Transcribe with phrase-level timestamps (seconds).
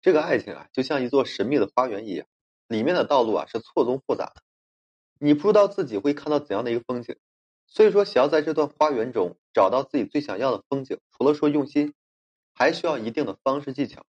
[0.00, 2.26] 这个爱情啊，就像一座神秘的花园一样，
[2.68, 4.42] 里面的道路啊是错综复杂的，
[5.18, 7.16] 你不知道自己会看到怎样的一个风景。
[7.66, 11.92] 所以说，想要在这段花园中找到自己最想要的风景，除了说用心，
[12.54, 14.06] 还需要一定的方式技巧，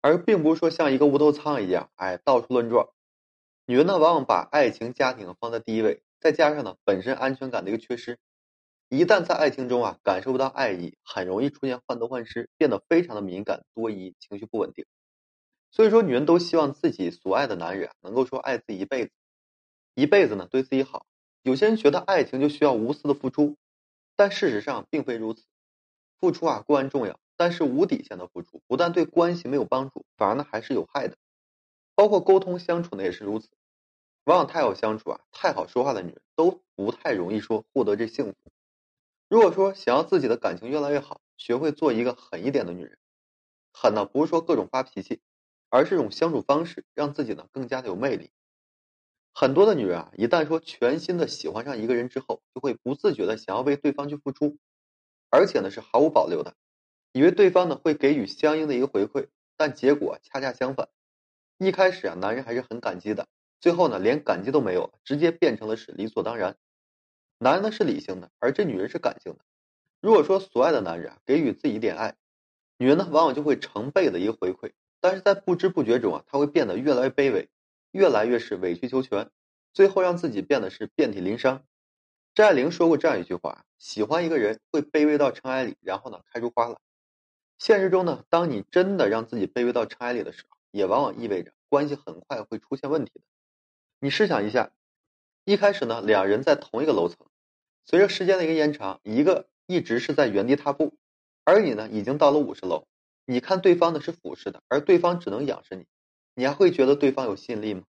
[0.00, 2.88] 而并不是说像一个无头苍蝇一样，哎，到处乱撞。
[3.66, 8.18] 女人呢，往往把爱情、家庭放在第一位，再加上呢本身安全感的一个缺失，
[8.88, 14.86] 一旦在爱情中啊感受不到爱意，很容易出现患得患失，变得非常的敏感、多疑、情绪不稳定。
[15.70, 19.12] 所以说，女人都希望自己所爱的男人能够说爱自己一辈子，
[19.94, 21.06] 一辈子呢对自己好。
[21.42, 23.56] 有些人觉得爱情就需要无私的付出，
[24.14, 25.44] 但事实上并非如此。
[26.20, 31.16] 付出啊固然重要，但是无底线的付出不但对关系没有帮助，反而呢还是有害的。
[31.96, 33.48] 包括沟通相处呢也是如此。
[34.24, 38.36] 往往太好相处啊、太好说话的女人都不太容易说获得这幸福。
[39.28, 42.98] 如果说想要自己的感情越来越好，学会做一个狠一点的女人。
[43.72, 45.20] 狠呢不是说各种发脾气，
[45.70, 48.30] 而是一种相处方式，让自己呢更加的有魅力。
[49.32, 54.58] 很多的女人啊，一旦说全心的喜欢上一个人之后，就会不自觉的想要为对方去付出，
[55.30, 56.54] 而且呢是毫无保留的，
[57.12, 60.88] 以为对方呢会给予相应的一个回馈，但结果恰恰相反。
[61.58, 63.26] 一开始啊，男人还是很感激的，
[63.60, 66.56] 最后呢连感激都没有，直接变成了是理所当然。
[67.38, 69.40] 男人呢是理性的，而这女人是感性的。
[70.00, 72.16] 如果说所爱的男人给予自己一点爱，
[72.78, 77.48] 女人呢往往就会成倍的一个回馈，但是在不知不觉中啊，她会变得越来越卑微。
[77.92, 79.30] 越来越是委曲求全，
[79.72, 81.64] 最后让自己变得是遍体鳞伤。
[82.34, 86.76] 张爱玲说过这样一句话：“喜欢一个人会卑微到尘埃里，然后呢开出花来。”
[87.56, 93.20] 现实中呢，当你真的让自己卑微到尘埃里的时候，也往往意味着关系很快会出现问题的。
[94.00, 94.72] 你试想一下，
[95.46, 97.18] 一开始呢，两人在同一个楼层，
[97.84, 100.94] 随着时间的一个延长，一个一直是在原地踏步，
[101.44, 102.86] 而你呢已经到了五十楼，
[103.26, 105.84] 你看对方呢是俯视的，而对方只能仰视你。
[106.34, 107.82] 你还会觉得对方有吸引力吗？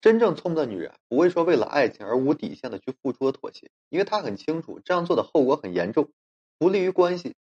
[0.00, 6.12] 真正聪明的女人不会说为了爱情而无底线的去付出和妥协，因为她很清楚这样做的后果很严重，
[6.56, 7.34] 不利于关系。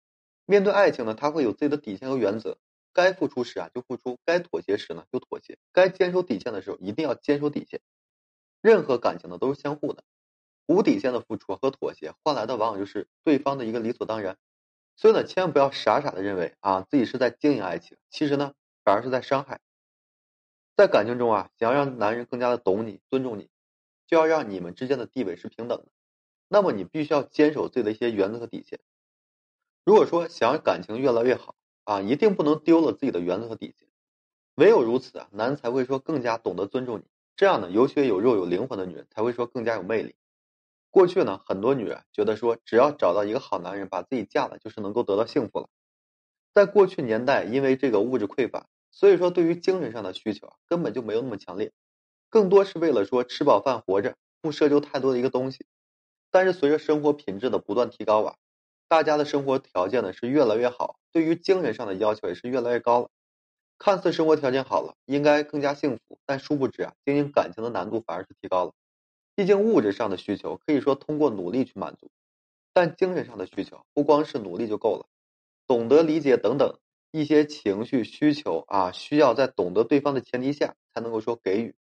[0.47, 2.57] 面对爱情呢，她会有自己的底线和原则，
[2.93, 7.79] 该付出时啊就付出，该妥协时呢就妥协，该坚守底线的时候一定要坚守底线。
[8.65, 10.03] 任何感情呢都是相互的，
[10.65, 14.39] 无底线的付出和妥协换来的往往就是对方的一个理所当然。
[14.95, 19.61] 所以呢，千万不要傻傻的认为啊自己是在经营爱情，其实呢反而是在伤害。
[20.75, 23.51] 在感情中啊，想要让男人更加的懂你、尊重你，
[24.07, 25.85] 就要让你们之间的地位是平等的。
[26.47, 28.79] 那么你必须要坚守自己的一些原则和底线。
[29.83, 31.53] 如果说想要感情越来越好
[31.83, 33.87] 啊，一定不能丢了自己的原则和底线。
[34.55, 37.03] 唯有如此啊，男人才会说更加懂得尊重你。
[37.35, 40.15] 这样呢，有血有肉有灵魂的女人才会说更加有魅力。
[40.89, 45.69] 过去呢，很多女人觉得说，只要找到一个好男人，把自己嫁了，就是能够得到幸福了。
[46.53, 48.67] 在过去年代，因为这个物质匮乏。
[48.91, 51.73] 所以说，对于精神上的需求啊，根本就没有那么强烈，
[52.29, 55.65] 更多是为了说吃饱饭活着，不奢求太多的一个东西。
[56.31, 58.35] 但是随着生活品质的不断提高啊，
[58.87, 63.09] 大家的生活条件呢是越来越好，对于精神上的要求也是越来越高了。
[63.77, 68.73] 看似生活条件好了，应该更加幸福，但殊不知啊，经营感情的难度反而是提高了。
[69.35, 72.09] 毕竟物质上的需求可以说通过努力去满足，
[72.73, 75.05] 但精神上的需求不光是努力就够了，
[75.67, 76.79] 懂得理解等等。
[77.11, 81.73] 一些情绪需求啊，需要在懂得对方的前提下才能够说给予。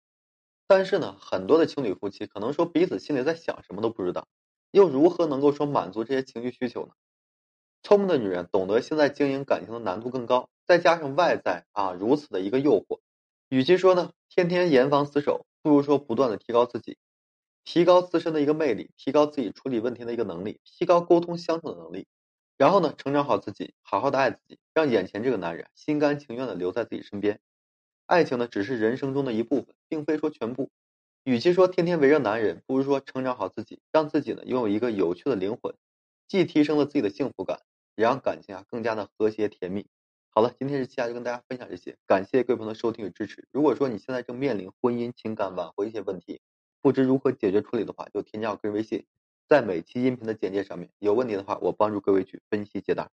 [0.68, 4.28] 但是呢，很多的情侣夫妻可能说彼此心里在想什么都不知道，
[4.72, 6.94] 又如何能够说满足这些情绪需求呢？
[7.84, 13.02] 聪明的女人懂得现在经营感情的难度更高，再加上外在啊如此的一个诱惑，
[13.50, 16.98] 与其说呢天天严防死守，不如说不断的提高自己，
[17.66, 22.08] 提高自身的一个魅力，提高自己处理问题的一个能力，提高沟通相处的能力。
[22.58, 27.42] 然后呢，成长好自己，好好的爱自己，让眼前这个男人心甘情愿的留在自己身边。
[28.06, 30.70] 爱情呢，只是人生中的一部分，并非说全部。
[31.26, 35.76] 与其说天天围着男人，不如说成长好自己，让自己呢拥有一个有趣的灵魂，
[36.28, 37.60] 既提升了自己的幸福感，
[37.96, 39.88] 也让感情啊更加的和谐甜蜜。
[40.30, 43.48] 好了，今天这期下就跟大家分享这些，感谢各位朋友的收听与支持。
[43.52, 46.42] 如果说你现在正面临婚姻、情感挽回一些问题，
[46.82, 49.06] 不知如何解决处理的话，就添加我个人微信。
[49.48, 53.12] 在每期音频的简介上面，有问题的话，我帮助各位去分析解答。